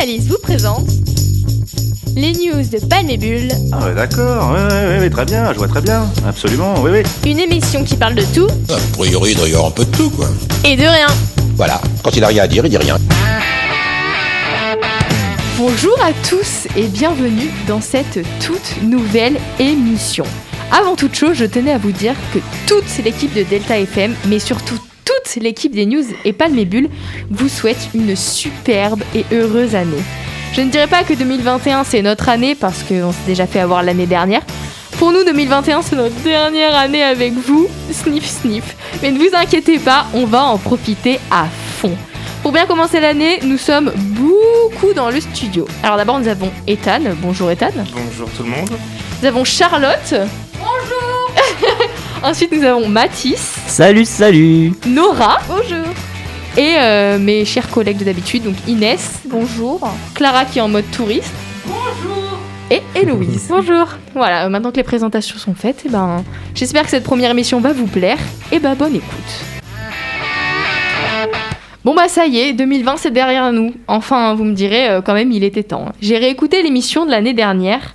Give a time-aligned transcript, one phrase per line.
[0.00, 0.88] Alice vous présente
[2.16, 3.52] les news de Panébule.
[3.70, 7.30] Ah ouais, d'accord, ouais, ouais, ouais, très bien, je vois très bien, absolument, oui, oui.
[7.30, 8.46] Une émission qui parle de tout.
[8.70, 10.26] A priori, il doit y avoir un peu de tout, quoi.
[10.64, 11.06] Et de rien.
[11.54, 12.96] Voilà, quand il a rien à dire, il dit rien.
[15.58, 20.24] Bonjour à tous et bienvenue dans cette toute nouvelle émission.
[20.72, 24.38] Avant toute chose, je tenais à vous dire que toute l'équipe de Delta FM, mais
[24.38, 24.78] surtout
[25.10, 26.88] toute l'équipe des news et Palmébule,
[27.30, 30.02] vous souhaite une superbe et heureuse année.
[30.52, 33.82] Je ne dirais pas que 2021 c'est notre année parce qu'on s'est déjà fait avoir
[33.82, 34.42] l'année dernière.
[34.98, 38.76] Pour nous, 2021 c'est notre dernière année avec vous, sniff sniff.
[39.02, 41.46] Mais ne vous inquiétez pas, on va en profiter à
[41.78, 41.96] fond.
[42.42, 45.66] Pour bien commencer l'année, nous sommes beaucoup dans le studio.
[45.82, 47.00] Alors d'abord, nous avons Ethan.
[47.22, 47.70] Bonjour Ethan.
[47.94, 48.70] Bonjour tout le monde.
[49.20, 50.14] Nous avons Charlotte.
[52.22, 55.38] Ensuite, nous avons Mathis, Salut, salut Nora.
[55.48, 55.86] Bonjour.
[56.58, 59.20] Et euh, mes chers collègues de d'habitude, donc Inès.
[59.24, 59.80] Bonjour.
[60.14, 61.32] Clara qui est en mode touriste.
[61.64, 62.38] Bonjour.
[62.70, 63.46] Et Héloïse.
[63.48, 63.86] Bonjour.
[64.14, 66.22] Voilà, euh, maintenant que les présentations sont faites, eh ben,
[66.54, 68.18] j'espère que cette première émission va vous plaire.
[68.52, 69.44] Et ben, bonne écoute.
[71.84, 73.72] Bon bah ça y est, 2020 c'est derrière nous.
[73.88, 75.86] Enfin, vous me direz, euh, quand même, il était temps.
[76.02, 77.94] J'ai réécouté l'émission de l'année dernière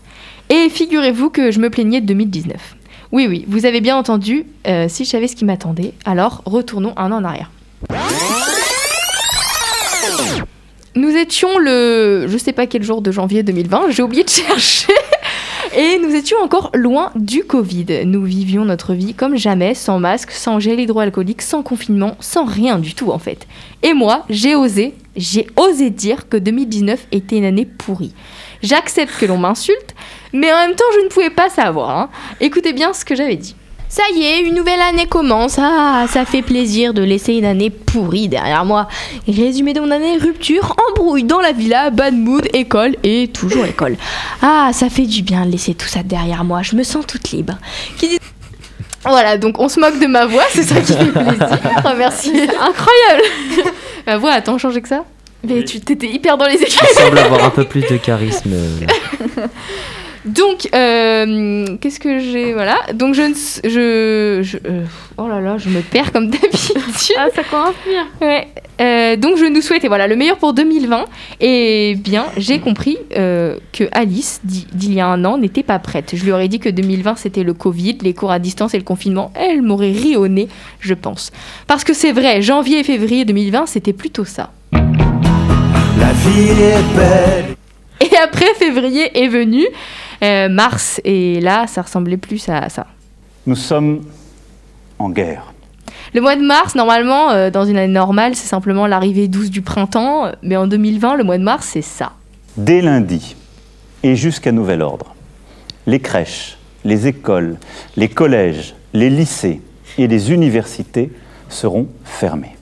[0.49, 2.74] et figurez-vous que je me plaignais de 2019.
[3.15, 6.91] Oui, oui, vous avez bien entendu, euh, si je savais ce qui m'attendait, alors retournons
[6.97, 7.49] un an en arrière.
[10.95, 14.91] Nous étions le, je sais pas quel jour de janvier 2020, j'ai oublié de chercher.
[15.77, 18.05] Et nous étions encore loin du Covid.
[18.05, 22.79] Nous vivions notre vie comme jamais, sans masque, sans gel hydroalcoolique, sans confinement, sans rien
[22.79, 23.47] du tout en fait.
[23.81, 28.13] Et moi, j'ai osé, j'ai osé dire que 2019 était une année pourrie.
[28.61, 29.95] J'accepte que l'on m'insulte,
[30.35, 31.89] mais en même temps, je ne pouvais pas savoir.
[31.97, 32.09] hein.
[32.41, 33.55] Écoutez bien ce que j'avais dit.
[33.87, 35.57] Ça y est, une nouvelle année commence.
[35.59, 38.87] Ah, ça fait plaisir de laisser une année pourrie derrière moi.
[39.27, 43.95] Résumé de mon année, rupture, embrouille dans la villa, bad mood, école et toujours école.
[44.41, 46.61] Ah, ça fait du bien de laisser tout ça derrière moi.
[46.63, 47.53] Je me sens toute libre.
[47.97, 48.19] Qui dit-
[49.05, 51.47] Voilà, donc on se moque de ma voix, c'est ça qui fait plaisir.
[51.97, 52.31] Merci.
[52.41, 53.71] Incroyable.
[54.07, 55.05] ma voix a tant changé que ça?
[55.47, 56.85] Mais tu t'étais hyper dans les écrits.
[56.91, 58.51] Il semble avoir un peu plus de charisme.
[60.25, 62.77] Donc, euh, qu'est-ce que j'ai Voilà.
[62.93, 63.31] Donc, je ne.
[63.31, 64.83] s- Je, je- euh,
[65.17, 66.77] oh là là, je me perds comme d'habitude.
[67.17, 68.07] Ah, ça commence bien.
[68.27, 68.47] Ouais.
[68.81, 71.05] Euh, donc, je nous souhaite et voilà, le meilleur pour 2020.
[71.39, 75.77] Et bien, j'ai compris euh, que Alice, d'il d'il y a un an, n'était pas
[75.79, 76.11] prête.
[76.15, 78.83] Je lui aurais dit que 2020, c'était le Covid, les cours à distance et le
[78.83, 79.31] confinement.
[79.35, 80.47] Elle m'aurait ri au nez,
[80.79, 81.31] je pense.
[81.67, 84.51] Parce que c'est vrai, janvier et février 2020, c'était plutôt ça.
[84.73, 87.55] La vie est belle.
[88.01, 89.65] Et après, février est venu.
[90.23, 92.87] Euh, mars, et là, ça ressemblait plus à ça.
[93.45, 94.03] Nous sommes
[94.99, 95.53] en guerre.
[96.13, 99.61] Le mois de mars, normalement, euh, dans une année normale, c'est simplement l'arrivée douce du
[99.61, 100.31] printemps.
[100.41, 102.13] Mais en 2020, le mois de mars, c'est ça.
[102.57, 103.35] Dès lundi
[104.03, 105.15] et jusqu'à nouvel ordre,
[105.87, 107.57] les crèches, les écoles,
[107.97, 109.61] les collèges, les lycées
[109.97, 111.11] et les universités
[111.49, 112.54] seront fermés.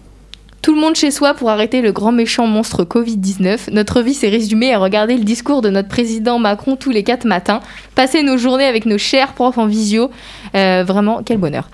[0.63, 3.69] Tout le monde chez soi pour arrêter le grand méchant monstre Covid-19.
[3.73, 7.25] Notre vie s'est résumée à regarder le discours de notre président Macron tous les quatre
[7.25, 7.59] matins,
[7.95, 10.09] passer nos journées avec nos chers profs en visio.
[10.55, 11.67] Euh, vraiment, quel bonheur.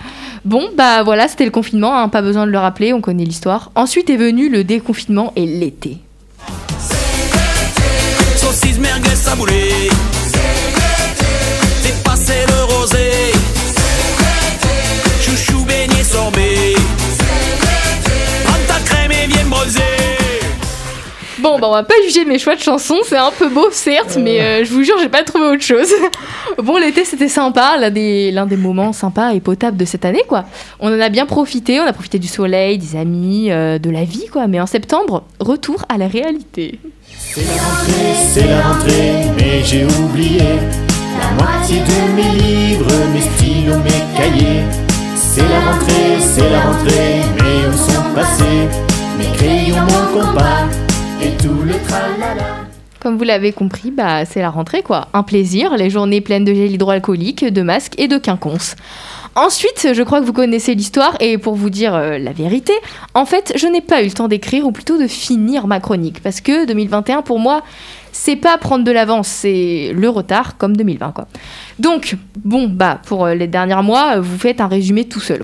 [0.44, 3.70] Bon, bah voilà, c'était le confinement, hein, pas besoin de le rappeler, on connaît l'histoire.
[3.76, 6.00] Ensuite est venu le déconfinement et l'été.
[21.50, 24.20] Bon, bah on va pas juger mes choix de chansons, c'est un peu beau certes,
[24.22, 25.92] mais euh, je vous jure, j'ai pas trouvé autre chose.
[26.60, 30.22] bon, l'été c'était sympa, l'un des, l'un des moments sympas et potables de cette année,
[30.28, 30.46] quoi.
[30.80, 34.04] On en a bien profité, on a profité du soleil, des amis, euh, de la
[34.04, 34.46] vie, quoi.
[34.46, 36.80] Mais en septembre, retour à la réalité.
[37.18, 40.44] C'est la rentrée, c'est la rentrée, mais j'ai oublié
[41.20, 44.66] la moitié de mes livres, mes stylos, mes cahiers.
[45.16, 48.70] C'est la rentrée, c'est la rentrée, mais où sont passés
[49.18, 50.79] mes crayons, mon compas?
[51.22, 52.66] Et tout le tralala.
[53.00, 55.08] Comme vous l'avez compris, bah c'est la rentrée, quoi.
[55.14, 58.76] Un plaisir, les journées pleines de gel hydroalcoolique, de masques et de quinconces.
[59.36, 62.74] Ensuite, je crois que vous connaissez l'histoire et pour vous dire euh, la vérité,
[63.14, 66.22] en fait, je n'ai pas eu le temps d'écrire ou plutôt de finir ma chronique
[66.22, 67.64] parce que 2021 pour moi,
[68.12, 71.28] c'est pas prendre de l'avance, c'est le retard comme 2020 quoi.
[71.78, 75.44] Donc, bon bah pour euh, les derniers mois, vous faites un résumé tout seul.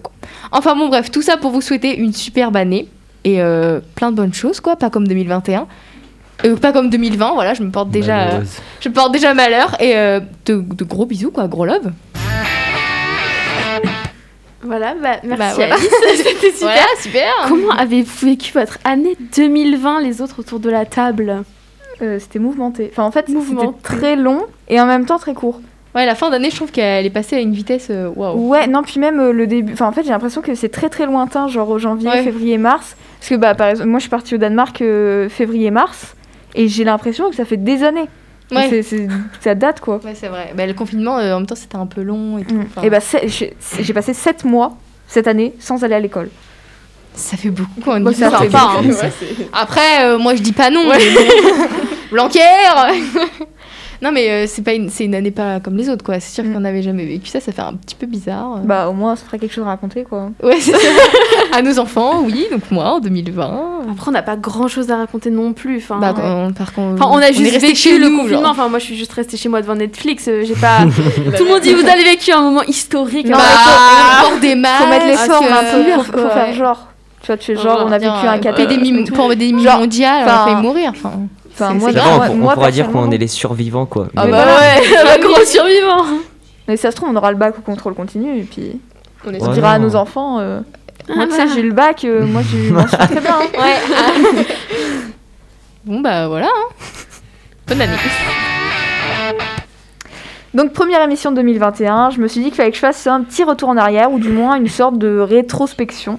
[0.51, 2.89] Enfin bon bref, tout ça pour vous souhaiter une superbe année
[3.25, 5.67] et euh, plein de bonnes choses quoi, pas comme 2021.
[6.45, 8.41] Euh, pas comme 2020, voilà, je me porte déjà, euh,
[8.81, 11.91] je me porte déjà malheur et euh, de, de gros bisous quoi, gros love.
[14.61, 15.75] Voilà, bah, merci Bah, voilà.
[15.75, 16.57] Alice, c'était super.
[16.59, 17.31] Voilà, super.
[17.47, 21.43] Comment avez-vous vécu votre année 2020, les autres autour de la table?
[22.01, 22.89] Euh, c'était mouvementé.
[22.91, 25.61] Enfin, en fait, c'était très long et en même temps très court.
[25.95, 27.87] Ouais, la fin d'année, je trouve qu'elle est passée à une vitesse.
[27.89, 28.49] euh, Waouh.
[28.49, 29.71] Ouais, non, puis même euh, le début.
[29.73, 32.23] Enfin, en fait, j'ai l'impression que c'est très très lointain, genre au janvier, Ouais.
[32.23, 32.97] février, mars.
[33.19, 36.15] Parce que, bah, par exemple, moi, je suis partie au Danemark euh, février-mars
[36.53, 38.07] et j'ai l'impression que ça fait des années.
[38.51, 38.83] Ouais.
[39.39, 40.01] Ça date, quoi.
[40.03, 40.51] Ouais, c'est vrai.
[40.55, 42.55] Bah, le confinement, euh, en même temps, c'était un peu long et tout.
[42.55, 42.83] Mm.
[42.83, 42.99] Et bah,
[43.79, 44.75] j'ai passé 7 mois
[45.07, 46.29] cette année sans aller à l'école.
[47.13, 48.57] Ça fait beaucoup quand on Bah, ça fait beaucoup,
[49.01, 49.09] hein.
[49.53, 50.83] Après, moi, je dis pas non.
[50.89, 51.63] mais bon.
[52.11, 52.39] Blanquer
[54.01, 56.19] Non, mais euh, c'est pas une, c'est une année pas comme les autres, quoi.
[56.19, 56.53] C'est sûr Mm.
[56.53, 58.59] qu'on n'avait jamais vécu ça, ça fait un petit peu bizarre.
[58.63, 60.29] Bah, au moins, ça ferait quelque chose à raconter, quoi.
[60.43, 60.77] Ouais, c'est ça.
[61.53, 62.45] à nos enfants, oui.
[62.51, 63.61] Donc moi, en 2020.
[63.91, 65.77] Après, on n'a pas grand chose à raconter non plus.
[65.77, 68.41] Enfin, Bah, quand- par contre, Enfin, on a juste resté vécu chez le nous, confinement.
[68.41, 68.51] genre.
[68.51, 70.27] Enfin, moi, je suis juste restée chez moi devant Netflix.
[70.27, 70.79] euh, J'ai pas.
[71.37, 73.27] Tout le monde dit vous avez vécu un moment historique.
[73.27, 74.83] Non, Bah, Bah, port des masques.
[74.83, 76.87] Faut mettre les formes un peu, euh, faut, faut faire genre.
[77.21, 79.03] Tu vois, tu fais genre, on a vécu un euh, cataclysme.
[79.15, 80.91] pandémie- mondiale, on a failli mourir.
[80.95, 81.13] Enfin,
[81.57, 84.07] Enfin, moi, moi- on, moi, pourra dire qu'on est les survivants, quoi.
[84.15, 86.03] Ah Mais- bah ouais, gros survivant.
[86.67, 88.79] Mais ça se trouve, on aura le bac au contrôle continu et puis
[89.25, 90.39] on est on Ouais, dira à nos enfants.
[90.39, 90.59] euh,
[91.07, 91.47] moi, Ah, voilà.
[91.53, 93.35] j'ai eu le bac, euh, moi, je m'en souviens très bien.
[93.35, 93.59] hein.
[93.61, 94.45] Ouais.
[95.85, 96.47] bon, bah voilà.
[96.47, 96.73] hein.
[97.67, 97.93] Bonne année.
[100.53, 103.43] Donc, première émission 2021, je me suis dit qu'il fallait que je fasse un petit
[103.43, 106.17] retour en arrière ou du moins une sorte de rétrospection.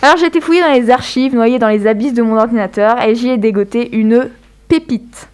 [0.00, 3.16] Alors, j'ai été fouillée dans les archives, noyée dans les abysses de mon ordinateur et
[3.16, 4.30] j'y ai dégoté une
[4.68, 5.28] pépite.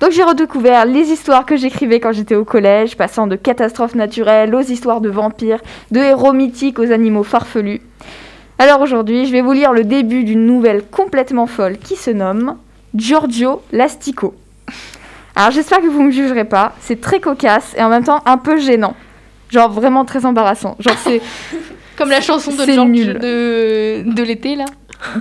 [0.00, 4.54] Donc, j'ai redécouvert les histoires que j'écrivais quand j'étais au collège, passant de catastrophes naturelles
[4.54, 5.60] aux histoires de vampires,
[5.92, 7.80] de héros mythiques aux animaux farfelus.
[8.58, 12.56] Alors aujourd'hui, je vais vous lire le début d'une nouvelle complètement folle qui se nomme
[12.94, 14.34] Giorgio Lastico.
[15.34, 18.38] Alors j'espère que vous me jugerez pas, c'est très cocasse et en même temps un
[18.38, 18.94] peu gênant.
[19.50, 20.76] Genre vraiment très embarrassant.
[20.78, 21.20] Genre c'est
[21.96, 22.52] Comme la chanson
[22.86, 23.18] nul.
[23.18, 24.64] de, de l'été, là.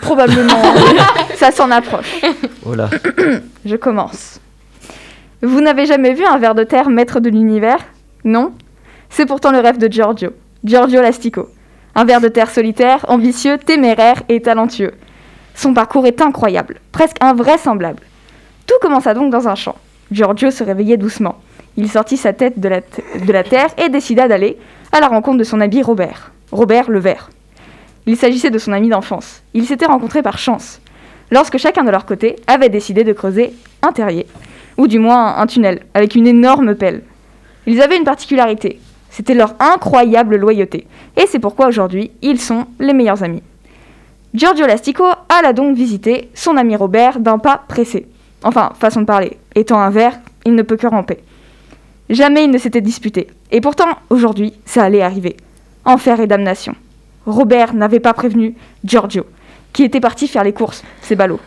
[0.02, 0.62] Probablement
[1.36, 2.22] ça s'en approche.
[2.66, 2.90] Oh là.
[3.66, 4.40] Je commence.
[5.42, 7.80] Vous n'avez jamais vu un ver de terre maître de l'univers?
[8.24, 8.54] Non?
[9.10, 10.32] C'est pourtant le rêve de Giorgio.
[10.64, 11.50] Giorgio Lastico.
[11.96, 14.94] Un ver de terre solitaire, ambitieux, téméraire et talentueux.
[15.56, 18.04] Son parcours est incroyable, presque invraisemblable.
[18.68, 19.76] Tout commença donc dans un champ.
[20.12, 21.40] Giorgio se réveillait doucement.
[21.76, 24.58] Il sortit sa tête de la, de la terre et décida d'aller
[24.92, 26.32] à la rencontre de son ami Robert.
[26.52, 27.30] Robert le Vert.
[28.08, 29.44] Il s'agissait de son ami d'enfance.
[29.54, 30.82] Ils s'étaient rencontrés par chance
[31.32, 34.28] lorsque chacun de leur côté avait décidé de creuser un terrier,
[34.78, 37.02] ou du moins un tunnel, avec une énorme pelle.
[37.66, 40.86] Ils avaient une particularité, c'était leur incroyable loyauté,
[41.18, 43.44] et c'est pourquoi aujourd'hui ils sont les meilleurs amis.
[44.34, 48.08] Giorgio Lastico alla donc visiter son ami Robert d'un pas pressé.
[48.44, 51.20] Enfin, façon de parler, étant un ver, il ne peut que ramper.
[52.10, 55.38] Jamais ils ne s'étaient disputés, et pourtant aujourd'hui ça allait arriver.
[55.86, 56.76] Enfer et damnation.
[57.26, 59.26] Robert n'avait pas prévenu Giorgio
[59.74, 61.40] qui était parti faire les courses, c'est ballot.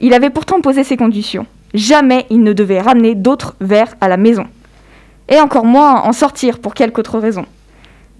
[0.00, 1.46] Il avait pourtant posé ses conditions.
[1.74, 4.46] Jamais il ne devait ramener d'autres verres à la maison.
[5.28, 7.46] Et encore moins en sortir pour quelque autre raison.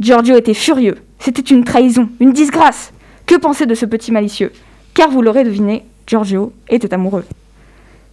[0.01, 0.97] Giorgio était furieux.
[1.19, 2.93] C'était une trahison, une disgrâce.
[3.27, 4.53] Que penser de ce petit malicieux?
[4.95, 7.25] Car vous l'aurez deviné, Giorgio était amoureux.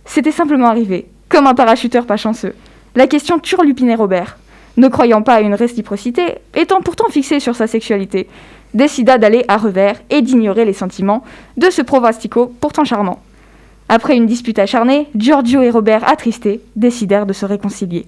[0.05, 2.55] C'était simplement arrivé, comme un parachuteur pas chanceux.
[2.95, 4.37] La question turlupinait Robert.
[4.75, 8.27] Ne croyant pas à une réciprocité, étant pourtant fixé sur sa sexualité,
[8.73, 11.23] décida d'aller à revers et d'ignorer les sentiments
[11.57, 13.19] de ce provastico pourtant charmant.
[13.89, 18.05] Après une dispute acharnée, Giorgio et Robert, attristés, décidèrent de se réconcilier.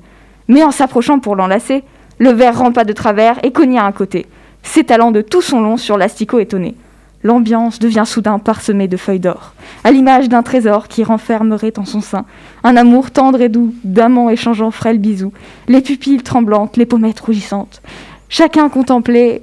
[0.48, 1.84] Mais en s'approchant pour l'enlacer,
[2.18, 4.26] le ver rampa de travers et cogna un côté,
[4.64, 6.76] s'étalant de tout son long sur l'astico étonné.
[7.24, 9.54] L'ambiance devient soudain parsemée de feuilles d'or,
[9.84, 12.26] à l'image d'un trésor qui renfermerait en son sein
[12.64, 15.34] un amour tendre et doux, d'amants échangeant frêles bisous,
[15.68, 17.82] les pupilles tremblantes, les pommettes rougissantes.
[18.30, 19.42] Chacun contemplait...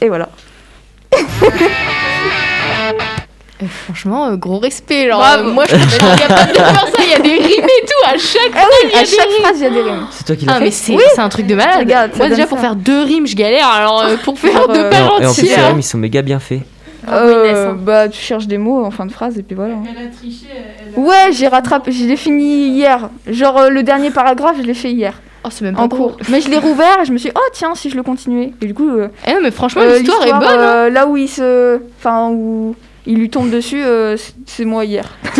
[0.00, 0.28] Et voilà.
[3.62, 5.08] Euh, franchement, euh, gros respect.
[5.08, 5.48] Genre, Bravo.
[5.48, 7.02] euh, moi, je suis capable de faire ça.
[7.02, 9.00] Il y a des rimes et tout à chaque Ah oui, il y a à
[9.00, 9.42] des chaque rimes.
[9.42, 10.06] phrase, il y a des rimes.
[10.10, 11.02] C'est toi qui l'as Ah, fait mais c'est Oui.
[11.14, 11.78] c'est un truc de malade.
[11.78, 12.64] Regarde, ça Moi, déjà, donne pour ça.
[12.64, 13.66] faire deux rimes, je galère.
[13.68, 15.68] Alors, euh, pour faire deux euh, pages en, et en plus, les entières.
[15.68, 16.60] rimes, ils sont méga bien faits.
[17.08, 19.76] Euh, bah, tu cherches des mots en fin de phrase et puis voilà.
[19.88, 20.46] Elle a triché.
[20.50, 21.06] Elle a...
[21.06, 23.08] Ouais, j'ai rattrapé, je l'ai fini hier.
[23.26, 25.14] Genre euh, le dernier paragraphe, je l'ai fait hier
[25.46, 26.16] Oh, c'est même pas en cours.
[26.28, 28.52] Mais je l'ai rouvert et je me suis dit, oh tiens, si je le continuais.
[28.60, 30.42] Et du coup, euh, Eh non, mais franchement, euh, l'histoire est bonne.
[30.42, 30.58] hein.
[30.86, 31.78] euh, là où il se.
[31.98, 32.74] Enfin, où
[33.06, 35.04] il lui tombe dessus, euh, c'est- c'est moi hier.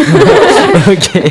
[0.88, 1.22] ok.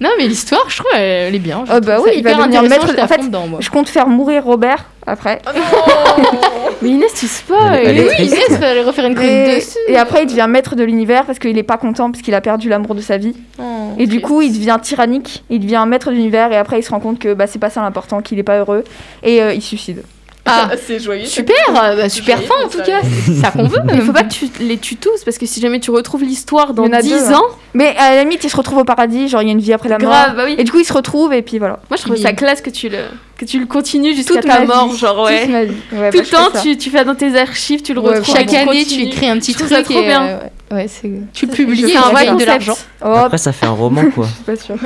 [0.00, 1.62] Non, mais l'histoire, je trouve, elle, elle est bien.
[1.66, 3.24] Je Ah bah trouve oui, ça il va hyper intéressant, j'étais à en fait, fond
[3.26, 3.58] dedans, moi.
[3.62, 5.42] Je compte faire mourir Robert après.
[6.82, 7.80] Mais Inès, tu spoil.
[7.84, 8.34] Elle- est oui, triste.
[8.48, 9.76] Inès va aller refaire une chronique Et, dessus.
[9.88, 12.40] et après, il devient maître de l'univers parce qu'il est pas content parce qu'il a
[12.40, 13.34] perdu l'amour de sa vie.
[13.58, 13.62] Oh,
[13.98, 14.24] Et du triste.
[14.26, 17.18] coup, il devient tyrannique, il devient maître de l'univers et après, il se rend compte
[17.18, 18.84] que bah, c'est pas ça l'important, qu'il est pas heureux
[19.22, 20.02] et euh, il se suicide.
[20.46, 21.26] Ah, c'est joyeux.
[21.26, 22.78] super, euh, bah, super Joyeux, fin en ça.
[22.78, 23.00] tout cas.
[23.26, 23.78] C'est ça qu'on veut.
[23.94, 26.72] Il faut pas que tu les tues tous parce que si jamais tu retrouves l'histoire
[26.74, 27.42] dans Il y en a 10 deux, ans,
[27.74, 29.72] Mais à la limite, ils se retrouvent au paradis, genre il y a une vie
[29.72, 30.10] après la mort.
[30.10, 30.54] grave, bah oui.
[30.58, 31.78] Et du coup, ils se retrouvent et puis voilà.
[31.90, 32.98] Moi je trouve ça classe que tu le
[33.38, 34.98] que tu le continues jusqu'à Toute ta ma mort, vie.
[34.98, 35.40] genre ouais.
[35.42, 35.74] Toute ma vie.
[35.92, 38.16] Ouais, Tout bah, le temps, fais tu, tu fais dans tes archives, tu le Ouais,
[38.18, 38.34] retrouves.
[38.36, 40.22] Chaque année, tu écris un petit ça truc trop et, bien.
[40.26, 42.76] euh, ouais, ouais, c'est Tu le publies, c'est un ça vrai de l'argent.
[43.02, 44.26] Oh, Après, ça fait un roman, quoi.
[44.26, 44.76] je suis pas sûre.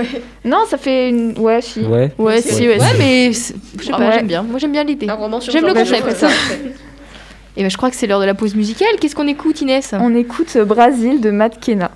[0.45, 1.39] Non, ça fait une.
[1.39, 1.81] Ouais, si.
[1.81, 2.13] Ouais.
[2.19, 2.79] Ouais, si, ouais.
[2.81, 3.55] Ouais, mais je sais
[3.91, 4.13] pas, moi Ouais.
[4.15, 4.43] j'aime bien.
[4.43, 5.09] Moi j'aime bien l'idée.
[5.09, 6.03] Un roman sur J'aime le concept.
[6.23, 6.31] Orwell.
[7.57, 8.89] Et ben je crois que c'est l'heure de la pause musicale.
[9.01, 9.95] Qu'est-ce qu'on écoute, Inès?
[9.99, 11.91] On écoute Brasil de Matt Kena.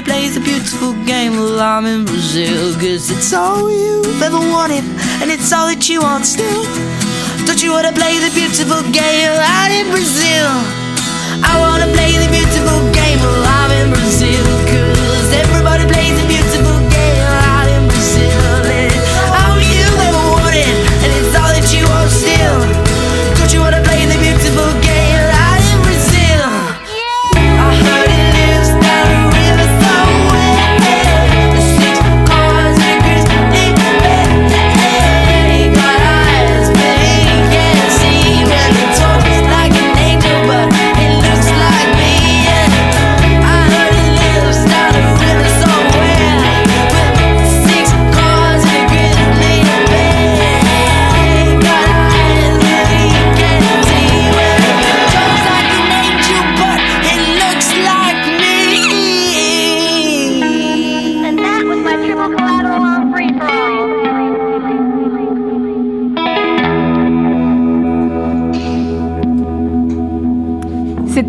[0.00, 4.84] Everybody plays a beautiful game while I'm in Brazil Cause it's all you've ever wanted
[5.20, 6.64] and it's all that you want still
[7.46, 10.48] Don't you wanna play the beautiful game out in Brazil?
[11.44, 16.69] I wanna play the beautiful game while I'm in Brazil Cause everybody plays a beautiful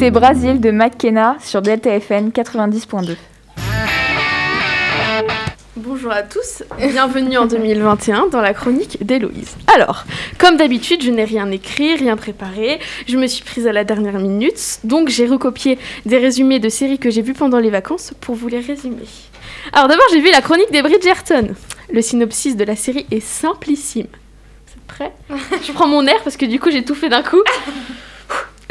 [0.02, 3.16] C'était Brasil de McKenna sur Delta FN 90.2.
[5.76, 9.56] Bonjour à tous, bienvenue en 2021 dans la chronique d'Héloïse.
[9.76, 10.06] Alors,
[10.40, 14.18] comme d'habitude, je n'ai rien écrit, rien préparé, je me suis prise à la dernière
[14.18, 15.78] minute, donc j'ai recopié
[16.08, 19.06] des résumés de séries que j'ai vues pendant les vacances pour vous les résumer.
[19.72, 21.50] Alors d'abord, j'ai vu la chronique des Bridgerton.
[21.94, 24.08] Le synopsis de la série est simplissime.
[24.66, 25.12] Vous êtes prêts?
[25.64, 27.44] Je prends mon air parce que du coup j'ai tout fait d'un coup.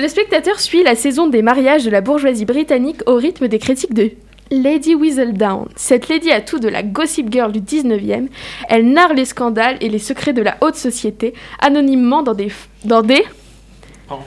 [0.01, 3.93] Le spectateur suit la saison des mariages de la bourgeoisie britannique au rythme des critiques
[3.93, 4.11] de
[4.51, 5.69] Lady Whistledown.
[5.77, 8.29] Cette lady a tout de la gossip girl du 19e.
[8.71, 12.51] Elle narre les scandales et les secrets de la haute société anonymement dans des
[12.85, 13.23] dans des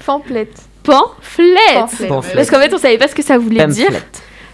[0.05, 0.47] Pamphlets.
[0.83, 1.55] pamphlets.
[2.35, 3.87] Parce qu'en fait, on savait pas ce que ça voulait dire.
[3.87, 4.01] Pamphlet.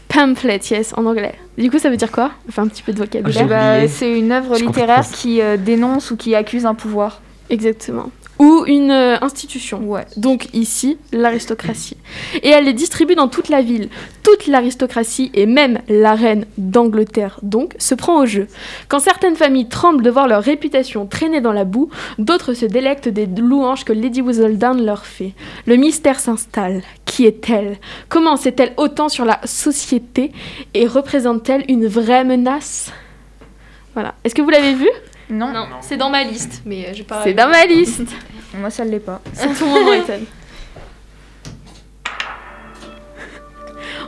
[0.07, 1.35] Pamphlet, yes, en anglais.
[1.57, 2.31] Du coup, ça veut dire quoi?
[2.47, 3.45] On fait un petit peu de vocabulaire.
[3.45, 7.21] Bah, c'est une œuvre littéraire qui euh, dénonce ou qui accuse un pouvoir.
[7.49, 8.09] Exactement.
[8.39, 9.79] Ou une euh, institution.
[9.84, 10.05] Ouais.
[10.15, 11.98] Donc ici, l'aristocratie.
[12.41, 13.89] Et elle les distribue dans toute la ville.
[14.24, 18.48] Toute l'aristocratie et même la reine d'Angleterre, donc, se prend au jeu.
[18.88, 23.10] Quand certaines familles tremblent de voir leur réputation traîner dans la boue, d'autres se délectent
[23.10, 25.34] des louanges que Lady Whistledown leur fait.
[25.65, 26.81] Le mystère s'installe.
[27.05, 27.77] Qui est-elle?
[28.08, 30.31] Comment sait-elle autant sur la société
[30.74, 32.93] Et représente-t-elle une vraie menace?
[33.96, 34.15] Voilà.
[34.24, 34.88] Est-ce que vous l'avez vu
[35.29, 37.21] Non, Non, c'est dans ma liste, mais euh, j'ai pas.
[37.24, 38.01] C'est dans ma liste.
[38.55, 39.21] moi ça ne l'est pas.
[39.33, 40.13] C'est ton moment, Ethan.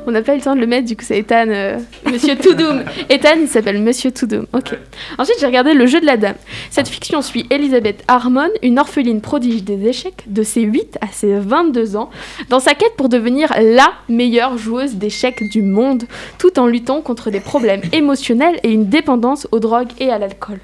[0.08, 1.78] On n'a pas eu le temps de le mettre, du coup c'est Ethan, euh,
[2.12, 2.84] Monsieur Toudoum.
[3.10, 4.48] Ethan, il s'appelle Monsieur Toudoum.
[4.52, 4.76] Ok.
[5.20, 6.38] Ensuite, j'ai regardé Le jeu de la dame.
[6.72, 11.36] Cette fiction suit Elisabeth Harmon, une orpheline prodige des échecs, de ses 8 à ses
[11.36, 12.10] 22 ans,
[12.50, 16.06] dans sa quête pour devenir la meilleure joueuse d'échecs du monde,
[16.40, 20.58] tout en luttant contre des problèmes émotionnels et une dépendance aux drogues et à l'alcool.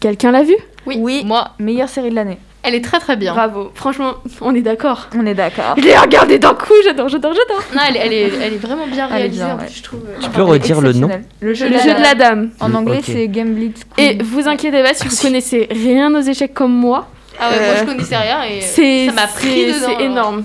[0.00, 0.54] Quelqu'un l'a vu
[0.86, 1.22] Oui, Oui.
[1.24, 2.38] moi, Meilleure série de l'année.
[2.62, 3.32] elle est très très bien.
[3.32, 3.70] Bravo.
[3.74, 5.08] Franchement, on est d'accord.
[5.16, 5.74] On est d'accord.
[5.76, 7.62] Je l'ai regardé d'un coup, j'adore, j'adore, j'adore.
[7.74, 9.66] Non, elle, elle est, elle est vraiment bien réalisée, bien, en ouais.
[9.66, 10.00] plus, je trouve.
[10.08, 11.08] euh, Tu peux redire le nom.
[11.40, 12.50] Le jeu, Le de, jeu la de la dame.
[12.60, 16.72] En anglais, c'est Gamblit Et vous inquiétez pas, si vous connaissez rien aux échecs comme
[16.74, 19.78] moi, Ah ouais, moi Euh, je connaissais rien et euh, ça m'a pris c'est- dedans.
[19.80, 20.00] c'est alors.
[20.00, 20.44] énorme.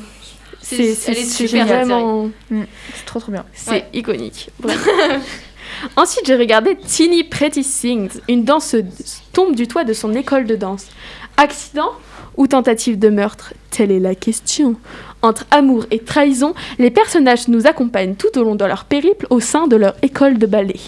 [0.61, 2.29] C'est- C'est elle est c'est- c'est super, vraiment
[2.93, 3.45] C'est trop trop bien.
[3.53, 3.85] c'est Ouais.
[3.93, 4.49] iconique.
[4.59, 4.87] Bref.
[5.95, 8.19] Ensuite, j'ai regardé Teeny Pretty Things.
[8.27, 10.87] Une danseuse tombe du toit de son école de danse.
[11.37, 11.91] Accident
[12.37, 13.53] ou tentative de meurtre?
[13.69, 14.75] Telle est la question.
[15.21, 19.39] Entre amour et trahison, les personnages nous accompagnent tout au long de leur périple au
[19.39, 20.79] sein de leur école de ballet.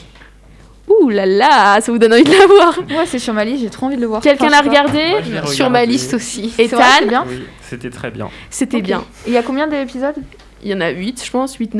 [0.90, 2.78] Ouh là là, ça vous donne envie de la voir.
[2.90, 4.22] Ouais, c'est sur ma liste, j'ai trop envie de le voir.
[4.22, 6.54] Quelqu'un l'a regardé Moi, Sur ma liste aussi.
[6.58, 7.26] Et bien.
[7.28, 8.30] Oui, c'était très bien.
[8.50, 9.04] C'était bien.
[9.26, 10.16] Il y a combien d'épisodes?
[10.62, 11.74] Il y en a 8, je pense, 8,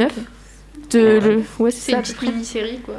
[0.98, 1.24] 9.
[1.24, 1.44] De, le...
[1.60, 1.98] Ouais, c'est C'est ça.
[1.98, 2.96] une petite mini-série quoi.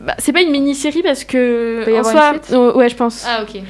[0.00, 1.78] Bah, c'est pas une mini-série parce que.
[1.80, 3.24] Il peut y en avoir soi, une suite euh, ouais, je pense.
[3.26, 3.60] Ah ok.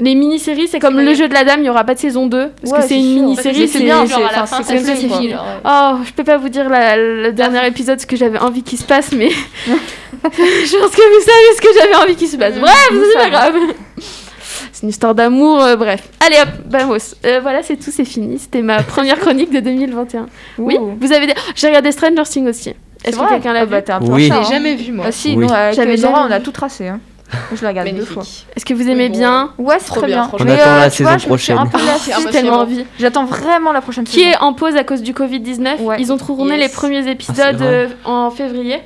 [0.00, 2.26] Les mini-séries, c'est comme le jeu de la dame, il y aura pas de saison
[2.26, 2.48] 2.
[2.60, 4.62] Parce Ouais, que c'est c'est une mini-série, c'est bien, c'est- genre à la enfin, fin
[4.64, 5.30] c'est fini.
[5.30, 5.60] genre, ouais.
[5.64, 8.76] Oh, je peux pas vous dire la- le dernier épisode ce que j'avais envie qu'il
[8.78, 9.28] se passe, mais
[9.66, 12.54] je pense que vous savez ce que j'avais envie qu'il se passe.
[12.58, 13.54] Bref, Nous c'est pas grave.
[14.84, 16.10] Une histoire d'amour, euh, bref.
[16.20, 16.98] Allez hop, vamos.
[17.24, 18.38] Euh, voilà, c'est tout, c'est fini.
[18.38, 20.26] C'était ma première chronique de 2021.
[20.58, 20.98] Oui, Ouh.
[21.00, 21.32] vous avez des...
[21.54, 22.74] J'ai regardé Stranger Things aussi.
[23.02, 24.24] Est-ce que quelqu'un l'a Ah vu bah, un peu Oui.
[24.26, 24.42] Je l'ai hein.
[24.42, 25.06] jamais vu moi.
[25.08, 25.46] Ah si, Oui.
[25.46, 26.44] nous, avec J'avais Dora, jamais on a vu.
[26.44, 26.88] tout tracé.
[26.88, 27.00] Hein.
[27.54, 28.24] Je l'ai regardé deux fois.
[28.54, 30.30] Est-ce que vous aimez Oui, bon, bien Ouais, c'est Trop très bien, bien.
[30.38, 31.56] On Mais, attend euh, la vois, saison prochaine.
[31.58, 32.84] Ah, ah, bah, tellement envie.
[33.00, 34.28] J'attends vraiment la prochaine Qui saison.
[34.32, 35.80] est en pause à cause du Covid-19.
[35.80, 35.96] Ouais.
[35.98, 36.60] Ils ont tourné Yes.
[36.60, 38.80] les premiers épisodes Ah, euh, en février.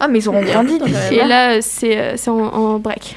[0.00, 0.78] Ah, mais ils auront grandi.
[1.10, 3.16] Et euh, là, euh, c'est euh, c'est en, en break.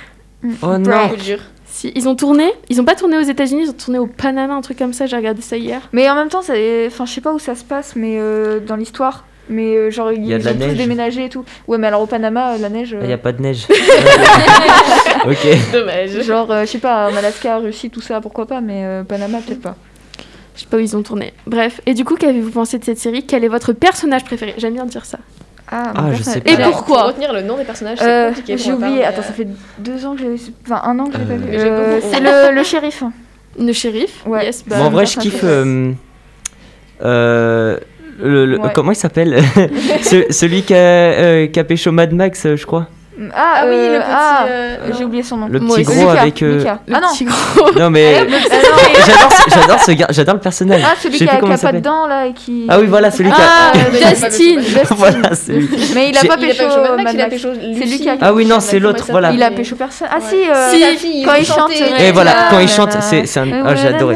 [0.62, 1.08] Oh non.
[1.08, 1.24] Break.
[1.24, 1.40] Dur.
[1.80, 4.54] Si, ils ont tourné, ils ont pas tourné aux États-Unis, ils ont tourné au Panama,
[4.54, 5.88] un truc comme ça, j'ai regardé ça hier.
[5.94, 6.52] Mais en même temps, ça
[6.88, 9.24] enfin, je sais pas où ça se passe, mais euh, dans l'histoire.
[9.48, 10.78] Mais euh, genre, ils, y a de ils la ont tous neige.
[10.78, 11.46] déménagé et tout.
[11.70, 12.98] Ouais, mais alors au Panama, euh, la neige.
[13.00, 13.66] Il n'y euh, a pas de neige.
[15.26, 15.72] ok.
[15.72, 16.22] Dommage.
[16.22, 19.40] Genre, euh, je sais pas, en Alaska, Russie, tout ça, pourquoi pas, mais euh, Panama,
[19.40, 19.78] peut-être pas.
[20.56, 21.32] Je sais pas où ils ont tourné.
[21.48, 23.26] Bref, et du coup, qu'avez-vous pensé de cette série?
[23.26, 24.54] Quel est votre personnage préféré?
[24.58, 25.20] J'aime bien dire ça.
[25.72, 26.52] Ah, Ah, je sais pas.
[26.52, 28.58] Et pourquoi retenir le nom des personnages, c'est Euh, compliqué.
[28.58, 30.36] J'ai oublié, attends, euh, ça fait deux ans que j'ai.
[30.66, 31.58] Enfin, un an que je l'ai pas Euh, vu.
[31.58, 33.04] Euh, c'est le, le shérif.
[33.60, 34.26] Le shérif?
[34.26, 34.46] Ouais.
[34.46, 35.42] Yes, bah, Bon, en vrai, je kiffe.
[35.44, 35.92] euh,
[37.04, 37.78] euh,
[38.22, 38.70] le, le- Ouais.
[38.74, 39.42] Comment il s'appelle?
[40.02, 42.88] Ce- Celui qui a, euh, qui a pécho Mad Max, euh, je crois.
[43.36, 44.10] Ah, Ah oui, euh, le petit.
[44.14, 45.48] ah, euh, j'ai oublié son nom.
[45.50, 46.42] Le petit gros Lucas, avec.
[46.44, 46.80] euh, Lucas.
[46.88, 47.72] Le Ah non petit gros.
[47.80, 48.16] Non, mais.
[48.20, 48.38] Ah, non,
[49.06, 50.82] J'adore ce, j'adore ce gars, j'adore le personnage.
[50.86, 52.66] Ah, celui qui a, qui pas de dents là et qui.
[52.70, 53.72] Ah oui, voilà, celui qui a.
[53.74, 54.62] Ah, Justin
[54.96, 55.70] voilà, c'est lui.
[55.94, 56.64] Mais il a pas pécho
[57.54, 57.90] C'est Lucie.
[57.92, 59.32] lui qui a- Ah oui, non, c'est l'autre, voilà.
[59.32, 60.08] Il a pécho personne.
[60.12, 61.72] Ah si, euh, quand il chante.
[62.00, 63.48] Et voilà, quand il Ah, chante, c'est un.
[63.52, 64.16] Euh, Ah, j'ai adoré.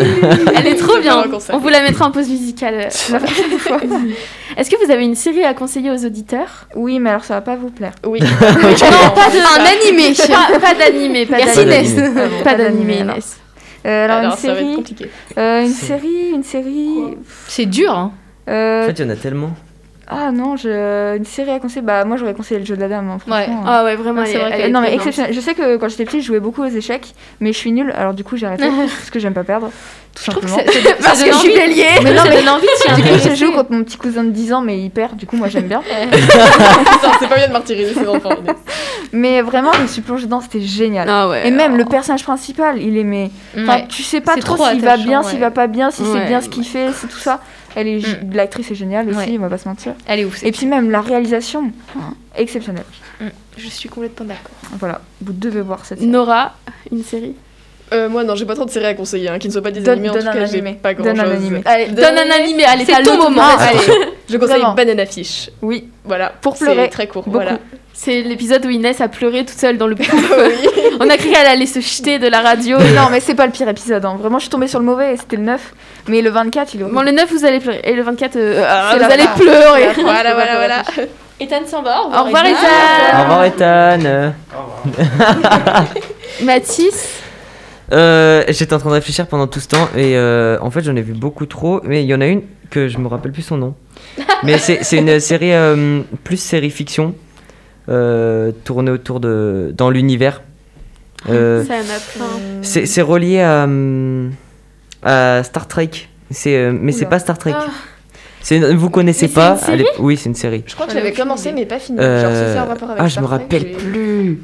[0.56, 1.24] Elle est trop bien.
[1.52, 3.78] On vous la mettra en pause musicale euh, la prochaine fois.
[4.56, 6.66] Est-ce que vous avez une série à conseiller aux auditeurs?
[6.74, 7.92] Oui, mais alors ça va pas vous plaire.
[8.06, 8.20] Oui.
[8.56, 10.14] Non, pas de Un animé.
[10.14, 11.62] Pas, pas d'animé, pas Merci.
[11.62, 11.94] Inès.
[12.44, 13.14] Pas d'animé, alors.
[13.16, 13.36] Inès.
[13.86, 15.10] Euh, alors, Alors, une ça va être série, compliqué.
[15.38, 16.94] euh, une série, une série.
[17.48, 18.12] C'est dur, hein.
[18.48, 19.50] En Euh, fait, il y en a tellement.
[20.08, 21.16] Ah non, je...
[21.16, 21.82] une série à conseiller.
[21.82, 23.10] Bah, moi, j'aurais conseillé le jeu de la dame.
[23.10, 23.64] hein, franchement.
[23.66, 25.32] Ah ouais, vraiment, Ah, c'est est- vrai elle non, mais exceptionnel.
[25.34, 27.92] Je sais que quand j'étais petite, je jouais beaucoup aux échecs, mais je suis nulle,
[27.96, 29.70] alors du coup, j'ai arrêté parce que j'aime pas perdre.
[30.14, 30.72] Tout Je trouve que simplement.
[30.72, 31.86] c'est- Parce que je suis bélier.
[32.04, 34.52] Mais non, mais envie de du coup, je joue contre mon petit cousin de 10
[34.54, 35.82] ans, mais il perd, du coup, moi, j'aime bien.
[37.20, 38.30] C'est pas bien de martyriser ses enfants.
[39.12, 41.08] Mais vraiment, je me suis plongée dedans, c'était génial.
[41.10, 41.46] Ah ouais.
[41.46, 43.30] Et même le personnage principal, il est mais.
[43.58, 43.86] Enfin, Ouais.
[43.88, 45.30] tu sais pas C'est trop, s'il va bien, ouais.
[45.30, 46.08] s'il va pas bien, si Ouais.
[46.12, 47.40] c'est bien ce qu'il fait, c'est tout ça.
[47.76, 49.36] Elle est, g- L'actrice est géniale aussi, Ouais.
[49.38, 49.94] on va pas se mentir.
[50.06, 50.42] Elle est ouf.
[50.42, 51.70] Et puis même la réalisation,
[52.34, 52.84] exceptionnelle.
[53.56, 54.50] Je suis complètement d'accord.
[54.78, 56.10] Voilà, vous devez voir cette série.
[56.10, 56.56] Nora,
[56.90, 57.34] une série?
[57.92, 59.70] Euh, moi, non, j'ai pas trop de séries à conseiller, hein, qui ne soient pas
[59.70, 60.10] des Donne- animés.
[60.10, 60.78] En donne tout un cas, j'ai animé.
[60.82, 61.32] pas grand Donne un chose.
[61.34, 61.62] animé.
[61.64, 63.42] Allez, donne un animé, allez, C'est ton le moment.
[63.58, 63.78] Allez.
[64.28, 64.74] Je conseille Vraiment.
[64.74, 65.50] Banana Fish.
[65.62, 66.32] Oui, Voilà.
[66.40, 66.88] Pour C'est pleurer.
[66.90, 67.22] très court.
[67.22, 67.36] Beaucoup.
[67.36, 67.58] Voilà.
[67.92, 70.08] C'est l'épisode où Inès a pleuré toute seule dans le pouf.
[71.00, 72.76] On a cru qu'elle allait se jeter de la radio.
[72.96, 74.04] Non, mais c'est pas le pire épisode.
[74.04, 74.16] hein.
[74.20, 75.74] Vraiment, je suis tombée sur le mauvais et c'était le 9.
[76.08, 76.96] Mais le 24, il est horrible.
[76.98, 77.80] Bon, le 9, vous allez pleurer.
[77.84, 79.88] Et le 24, euh, ah, C'est vous allez pleurer.
[80.02, 80.82] Voilà, voilà, voilà.
[81.38, 82.02] Ethan s'en va.
[82.02, 83.22] Au revoir, Au Ethan.
[83.22, 84.32] revoir, Ethan.
[86.42, 87.20] Mathis.
[87.92, 90.96] Euh, J'étais en train de réfléchir pendant tout ce temps et euh, en fait j'en
[90.96, 93.42] ai vu beaucoup trop, mais il y en a une que je me rappelle plus
[93.42, 93.74] son nom.
[94.44, 97.14] Mais c'est c'est une série euh, plus série fiction
[97.88, 100.42] euh, tournée autour de dans l'univers.
[101.28, 102.62] Euh, Ça y en a plein.
[102.62, 103.66] c'est relié à,
[105.02, 105.90] à Star Trek.
[106.30, 107.52] C'est euh, mais c'est pas Star Trek.
[107.54, 107.66] Ah.
[108.42, 110.62] C'est vous connaissez Mais pas une série allez- Oui, c'est une série.
[110.66, 111.98] Je crois que j'avais aucune commencé, mais pas fini.
[111.98, 114.40] Genre, un rapport avec ah, je me Star Trek, rappelle et- plus.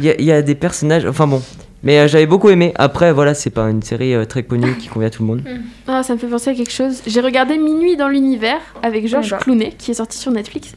[0.00, 1.06] Il y, a- il y a des personnages.
[1.06, 1.40] Enfin bon.
[1.84, 2.72] Mais euh, j'avais beaucoup aimé.
[2.76, 5.42] Après, voilà, c'est pas une série euh, très connue qui convient à tout le monde.
[5.86, 7.02] Ah, ça me fait penser à quelque chose.
[7.06, 9.36] J'ai regardé Minuit dans l'univers avec Georges.
[9.38, 10.74] Clooney qui est sorti sur Netflix.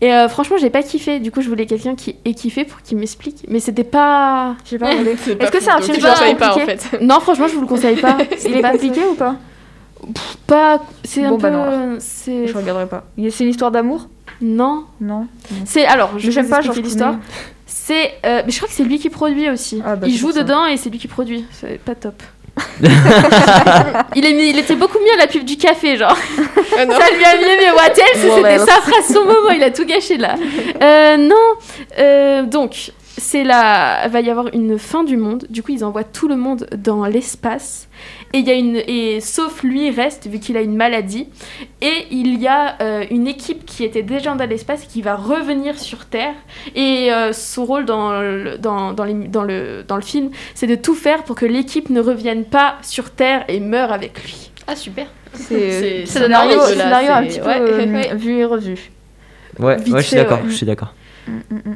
[0.00, 1.18] Et euh, franchement, j'ai pas kiffé.
[1.18, 3.44] Du coup, je voulais quelqu'un qui ait kiffé pour qu'il m'explique.
[3.48, 4.54] Mais c'était pas.
[4.64, 5.12] J'ai pas regardé.
[5.12, 7.00] Est-ce que c'est un film je genre conseille pas en compliqué fait.
[7.02, 8.18] Non, franchement, je vous le conseille pas.
[8.46, 9.36] Il est compliqué ou pas
[10.46, 10.80] Pas.
[11.04, 11.50] C'est un Bon, peu.
[11.50, 11.70] bah.
[12.00, 12.46] C'est.
[12.46, 13.04] Je regarderai pas.
[13.30, 14.08] C'est une histoire d'amour?
[14.42, 14.84] Non.
[15.00, 15.26] Non.
[15.64, 16.12] C'est alors.
[16.18, 17.16] Je j'aime pas l'histoire.
[17.90, 18.14] C'est.
[18.24, 19.82] euh, mais je crois que c'est lui qui produit aussi.
[19.84, 20.42] Ah, bah, il joue ça.
[20.42, 21.44] dedans et c'est lui qui produit.
[21.50, 22.22] C'est pas top.
[24.14, 26.16] il, est, il était beaucoup mieux à la pub du café, genre.
[26.78, 26.94] Ah non.
[26.94, 29.70] Ça lui a mis mieux Wattel, Bon, c'était bah, sa phrase, son moment, il a
[29.70, 30.36] tout gâché là.
[30.82, 31.34] Euh, non,
[31.98, 35.44] euh, donc, c'est là, va y avoir une fin du monde.
[35.50, 37.88] Du coup, ils envoient tout le monde dans l'espace.
[38.32, 41.26] Et il y a une, et sauf lui il reste vu qu'il a une maladie.
[41.80, 45.16] Et il y a euh, une équipe qui était déjà dans l'espace et qui va
[45.16, 46.34] revenir sur Terre.
[46.76, 50.68] Et euh, son rôle dans le, dans, dans, les- dans le, dans le film, c'est
[50.68, 54.50] de tout faire pour que l'équipe ne revienne pas sur Terre et meure avec lui.
[54.68, 55.06] Ah, super.
[55.34, 57.60] C'est ça donne scénario, un petit peu ouais.
[57.60, 58.90] euh, vu et revu.
[59.58, 60.38] Ouais, ouais, je suis d'accord.
[60.44, 60.50] ouais.
[60.50, 60.94] Je suis d'accord.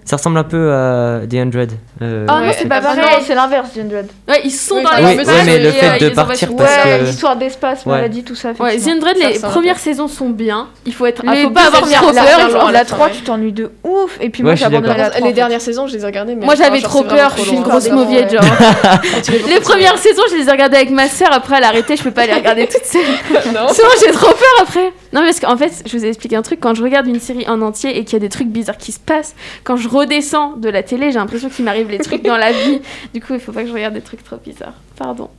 [0.05, 1.73] Ça ressemble un peu à The Hundred.
[2.03, 3.23] euh, Oh non, c'est pas Ah pareil.
[3.27, 4.07] c'est l'inverse, The Hundred.
[4.29, 6.57] Ouais, ils sont Oui, dans bah, oui, ouais, mais le fait euh, de partir sur-
[6.57, 7.93] parce ouais, que- l'histoire d'espace, Ouais.
[7.93, 8.49] maladie, tout ça.
[8.51, 8.95] Ouais, The effectivement.
[8.97, 10.69] Hundred, Ça les ressemble un premières saisons sont bien.
[10.87, 11.23] Il faut être.
[11.25, 12.13] Les il faut pas avoir trop peur.
[12.13, 12.67] la- genre.
[12.67, 14.19] la la 3, fin, tu t'ennuies de ouf.
[14.21, 15.27] Et puis Ouais, moi, j'ai abandonné la 3.
[15.27, 16.35] Les dernières saisons, je les ai regardées.
[16.35, 18.43] Mais Moi j'avais trop peur, je suis une grosse mauviette genre.
[19.23, 21.69] Tu les Les premières saisons, je les ai regardées avec ma soeur, après elle a
[21.69, 23.03] arrêté, je peux pas les regarder toutes seules.
[23.55, 23.69] Non.
[23.73, 24.93] Souvent j'ai trop peur après.
[25.13, 27.47] Non, parce qu'en fait, je vous ai expliqué un truc, quand je regarde une série
[27.49, 30.57] en entier et qu'il y a des trucs bizarres qui se passent, quand je redescends
[30.57, 32.81] de la télé, j'ai l'impression qu'il m'arrive les trucs dans la vie.
[33.13, 34.75] Du coup, il faut pas que je regarde des trucs trop bizarres.
[34.97, 35.31] Pardon.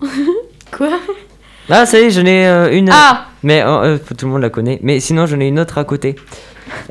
[0.72, 1.00] Quoi?
[1.70, 2.90] Ah, ça y est, j'en ai euh, une.
[2.92, 4.80] Ah Mais euh, euh, tout le monde la connaît.
[4.84, 6.16] Mais sinon, j'en ai une autre à côté.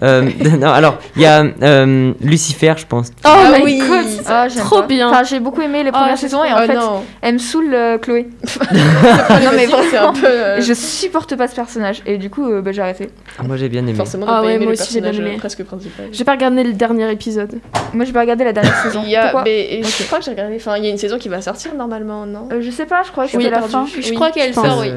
[0.03, 0.23] Euh,
[0.61, 3.09] non, alors, il y a euh, Lucifer, je pense.
[3.25, 3.79] Oh Ah my oui.
[3.79, 4.87] god Ah, Trop pas.
[4.87, 5.09] bien.
[5.11, 7.03] Enfin, j'ai beaucoup aimé les Oh, premières c'est saisons et Oh en fait, non.
[7.23, 8.29] elle me saoule euh, Chloé.
[8.73, 10.13] non, mais c'est un vraiment.
[10.13, 10.27] peu.
[10.27, 13.11] euh, Je supporte pas ce personnage et du coup, euh, bah, j'ai arrêté.
[13.39, 13.95] Ah, moi, j'ai bien aimé.
[13.95, 15.37] Forcément, Ah pas ouais, aimé moi aussi, j'ai bien aimé.
[15.39, 16.07] presque principal.
[16.13, 17.61] J'ai pas regardé le dernier épisode.
[17.93, 19.03] Moi, j'ai pas regardé la dernière saison.
[19.05, 20.57] Il y a, mais, je crois que j'ai regardé.
[20.57, 23.03] Enfin, il y a une saison qui va sortir normalement, non Euh, Je sais pas,
[23.05, 23.87] je crois que Oui, c'était la fin.
[24.01, 24.91] Je crois qu'elle sort, oui.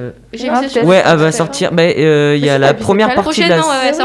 [0.84, 1.72] Ouais, elle va sortir.
[1.74, 1.94] Mais
[2.38, 3.58] il y a c'est la première partie de la.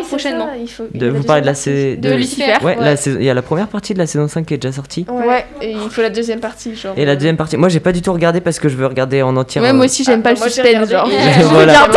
[0.03, 1.65] Prochainement, il faut- De, vous parlez de la, partie.
[1.65, 2.55] sais- De Lucifer.
[2.63, 4.59] Ouais, la saison- il y a la première partie de la saison 5 qui est
[4.59, 5.05] déjà sortie.
[5.09, 5.27] Ouais.
[5.27, 5.45] Ouais.
[5.61, 6.95] Et il faut la deuxième partie, genre.
[6.97, 9.23] Et la deuxième partie, moi j'ai pas du tout regardé parce que je veux regarder
[9.23, 9.63] en entière.
[9.63, 11.09] Ouais, euh, moi aussi j'aime Ah, pas le suspense, regardé genre.
[11.11, 11.89] et- Voilà.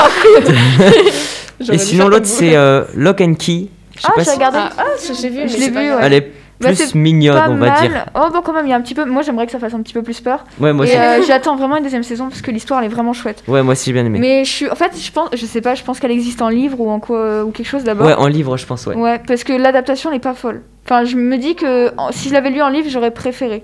[1.78, 3.67] Sinon l'autre c'est euh, Lock and Key.
[4.04, 4.60] Ah, j'ai regardé.
[4.78, 5.48] Ah, ça, j'ai vu.
[5.48, 5.98] Je l'ai vu, ouais.
[6.02, 7.82] Elle est Bah, plus mignonne, on va mal.
[7.90, 8.06] dire.
[8.16, 9.04] Oh, bon, quand même, il y a un petit peu.
[9.06, 10.46] Moi, j'aimerais que ça fasse un petit peu plus peur.
[10.60, 10.94] Ouais, moi aussi.
[10.94, 13.44] Et euh, j'attends vraiment une deuxième saison parce que l'histoire elle est vraiment chouette.
[13.48, 14.20] Ouais, moi aussi j'ai bien aimé.
[14.20, 16.50] Mais je suis, en fait, je pense, je sais pas, je pense qu'elle existe en
[16.50, 18.08] livre ou en quoi ou quelque chose d'abord.
[18.08, 18.96] Ouais, en livre, je pense, ouais.
[18.96, 20.62] Ouais, parce que l'adaptation n'est pas folle.
[20.86, 23.64] Enfin, je me dis que en- si je l'avais lu en livre, j'aurais préféré.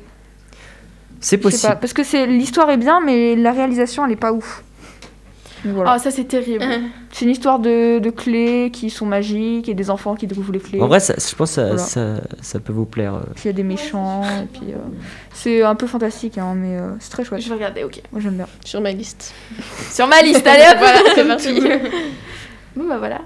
[1.24, 1.78] C'est pas, possible.
[1.80, 4.63] parce que c'est l'histoire est bien, mais la réalisation elle est pas ouf.
[5.65, 5.91] Voilà.
[5.93, 6.63] Ah, ça c'est terrible.
[7.12, 10.60] C'est une histoire de, de clés qui sont magiques et des enfants qui découvrent les
[10.60, 10.82] clés.
[10.82, 11.78] En vrai, ça- je pense que ça, Voilà.
[11.78, 12.02] ça,
[12.41, 13.15] ça peut vous plaire.
[13.15, 13.19] euh.
[13.36, 14.78] Puis il y a des méchants, et puis euh,
[15.34, 17.41] c'est un peu fantastique, hein, mais euh, c'est très chouette.
[17.41, 18.02] Je vais regarder, ok.
[18.12, 18.47] Moi j'aime bien.
[18.65, 19.34] Sur ma liste.
[19.91, 21.62] Sur ma liste, allez hop Voilà, c'est parti.
[22.76, 23.19] Bon bah voilà.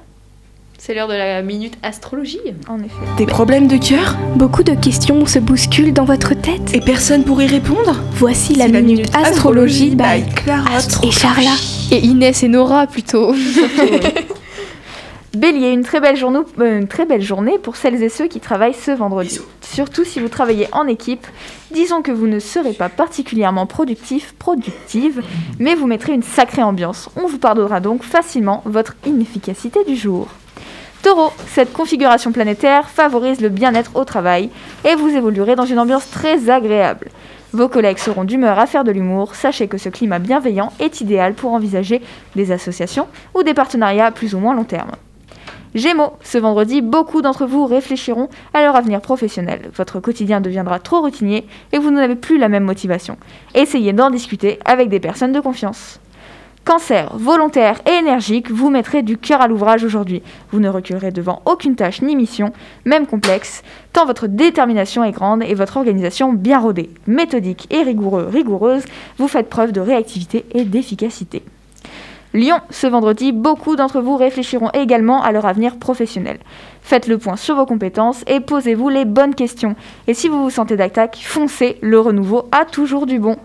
[0.77, 2.39] C'est l'heure de la minute astrologie.
[2.67, 2.93] En effet.
[3.17, 4.17] Des problèmes de cœur?
[4.35, 6.73] Beaucoup de questions se bousculent dans votre tête.
[6.73, 7.95] Et personne pour y répondre?
[8.13, 10.69] Voici la, minute, astrologie, by Clara.
[11.03, 11.51] et Charla.
[11.91, 13.33] Et Inès et Nora plutôt.
[15.35, 18.39] Bélier, une très, belle journée, euh, une très belle journée pour celles et ceux qui
[18.39, 19.39] travaillent ce vendredi.
[19.61, 21.27] Surtout si vous travaillez en équipe,
[21.71, 25.21] disons que vous ne serez pas particulièrement productif, productive,
[25.59, 27.09] mais vous mettrez une sacrée ambiance.
[27.17, 30.27] On vous pardonnera donc facilement votre inefficacité du jour.
[31.03, 34.49] Taureau, cette configuration planétaire favorise le bien-être au travail
[34.85, 37.09] et vous évoluerez dans une ambiance très agréable.
[37.53, 41.33] Vos collègues seront d'humeur à faire de l'humour, sachez que ce climat bienveillant est idéal
[41.33, 42.01] pour envisager
[42.35, 44.91] des associations ou des partenariats à plus ou moins long terme.
[45.73, 49.69] Gémeaux, ce vendredi, beaucoup d'entre vous réfléchiront à leur avenir professionnel.
[49.75, 53.17] Votre quotidien deviendra trop routinier et vous n'avez plus la même motivation.
[53.53, 55.99] Essayez d'en discuter avec des personnes de confiance.
[56.65, 60.23] Cancer, volontaire et énergique, vous mettrez du cœur à l'ouvrage aujourd'hui.
[60.51, 62.53] Vous ne reculerez devant aucune tâche ni mission,
[62.85, 63.61] même complexe,
[63.93, 66.89] tant votre détermination est grande et votre organisation bien rodée.
[67.05, 68.83] Méthodique et rigoureux, rigoureuse,
[69.19, 71.43] vous faites preuve de réactivité et d'efficacité.
[72.33, 76.39] Lyon, ce vendredi, beaucoup d'entre vous réfléchiront également à leur avenir professionnel.
[76.81, 79.75] Faites le point sur vos compétences et posez-vous les bonnes questions.
[80.07, 83.37] Et si vous vous sentez d'attaque, foncez, le renouveau a toujours du bon.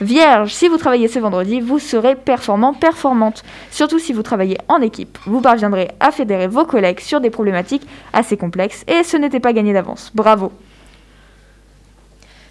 [0.00, 3.42] Vierge, si vous travaillez ce vendredi, vous serez performant, performante.
[3.72, 5.18] Surtout si vous travaillez en équipe.
[5.26, 9.52] Vous parviendrez à fédérer vos collègues sur des problématiques assez complexes et ce n'était pas
[9.52, 10.12] gagné d'avance.
[10.14, 10.52] Bravo.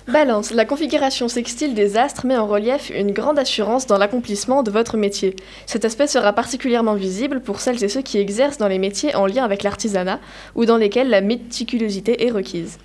[0.10, 4.72] Balance, la configuration sextile des astres met en relief une grande assurance dans l'accomplissement de
[4.72, 5.36] votre métier.
[5.66, 9.26] Cet aspect sera particulièrement visible pour celles et ceux qui exercent dans les métiers en
[9.26, 10.20] lien avec l'artisanat
[10.56, 12.78] ou dans lesquels la méticulosité est requise.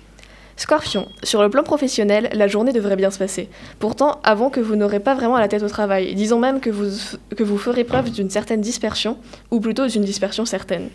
[0.55, 3.49] Scorpion, sur le plan professionnel, la journée devrait bien se passer.
[3.79, 7.17] Pourtant, avant que vous n'aurez pas vraiment la tête au travail, disons même que vous,
[7.35, 9.17] que vous ferez preuve d'une certaine dispersion,
[9.49, 10.89] ou plutôt d'une dispersion certaine.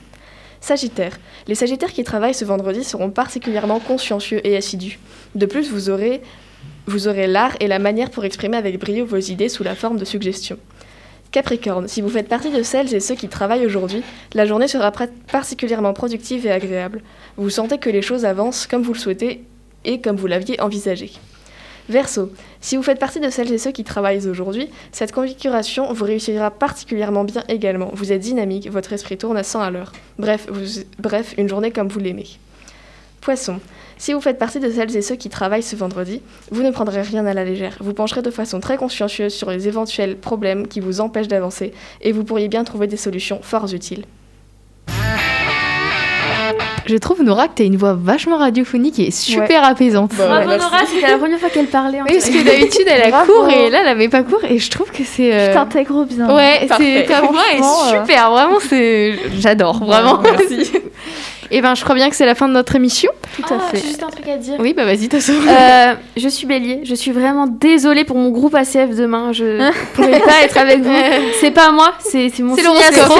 [0.60, 4.98] Sagittaire, les Sagittaires qui travaillent ce vendredi seront particulièrement consciencieux et assidus.
[5.34, 6.22] De plus, vous aurez,
[6.86, 9.98] vous aurez l'art et la manière pour exprimer avec brio vos idées sous la forme
[9.98, 10.58] de suggestions.
[11.30, 14.90] Capricorne, si vous faites partie de celles et ceux qui travaillent aujourd'hui, la journée sera
[15.30, 17.02] particulièrement productive et agréable.
[17.36, 19.44] Vous sentez que les choses avancent comme vous le souhaitez
[19.84, 21.12] et comme vous l'aviez envisagé.
[21.88, 26.04] Verseau, si vous faites partie de celles et ceux qui travaillent aujourd'hui, cette configuration vous
[26.04, 27.90] réussira particulièrement bien également.
[27.94, 29.92] Vous êtes dynamique, votre esprit tourne à 100 à l'heure.
[30.18, 30.46] Bref,
[30.98, 32.26] bref, une journée comme vous l'aimez.
[33.22, 33.58] Poisson,
[33.96, 37.00] si vous faites partie de celles et ceux qui travaillent ce vendredi, vous ne prendrez
[37.00, 37.78] rien à la légère.
[37.80, 42.12] Vous pencherez de façon très consciencieuse sur les éventuels problèmes qui vous empêchent d'avancer et
[42.12, 44.04] vous pourriez bien trouver des solutions fort utiles.
[46.86, 50.12] Je trouve Nora que t'as une voix vachement radiophonique et super apaisante.
[50.14, 52.00] Bravo Nora, c'était la première fois qu'elle parlait.
[52.00, 53.32] en Oui, parce que d'habitude elle a Bravo.
[53.32, 55.32] cours et là elle avait pas cours et je trouve que c'est.
[55.34, 56.34] euh, Je t'intègre bien.
[56.34, 56.76] Ouais, ta
[57.22, 60.20] voix est euh, super, vraiment c'est j'adore, vraiment.
[60.22, 60.70] merci.
[61.50, 63.10] Et ben je crois bien que c'est la fin de notre émission.
[63.36, 63.78] Tout Ah, à fait.
[63.78, 64.56] J'ai juste un truc à dire.
[64.58, 65.48] Oui, bah vas-y, t'as sauvé.
[65.48, 69.32] Euh, je suis bélier, je suis vraiment désolée pour mon groupe ACF demain.
[69.32, 70.92] Je pourrais pas être avec vous.
[71.40, 72.62] C'est pas moi, c'est c'est mon C'est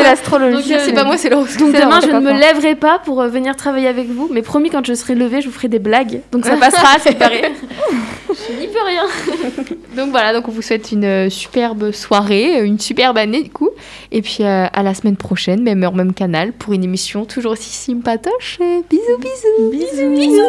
[0.03, 0.69] l'astrologie.
[0.71, 1.59] Donc, euh, C'est pas moi, c'est l'horoscope.
[1.61, 4.71] Donc demain, je ne me lèverai pas pour euh, venir travailler avec vous, mais promis,
[4.71, 6.21] quand je serai levée, je vous ferai des blagues.
[6.33, 7.43] Donc ça passera, c'est pareil.
[8.47, 9.07] je n'y peux rien.
[9.97, 13.51] Donc voilà, donc on vous souhaite une euh, superbe soirée, euh, une superbe année du
[13.51, 13.71] coup.
[14.13, 17.53] Et puis euh, à la semaine prochaine, même heure, même canal, pour une émission toujours
[17.53, 18.59] aussi sympatoche.
[18.89, 19.71] Bisous, bisous.
[19.71, 20.43] Bisous, bisous.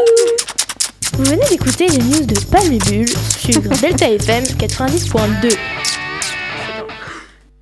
[1.18, 6.09] Vous venez d'écouter les news de Palme et Bulle sur Delta FM 90.2.